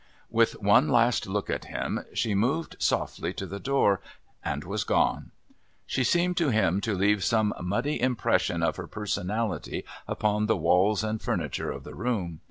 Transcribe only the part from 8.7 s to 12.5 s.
her personality upon the walls and furniture of the room.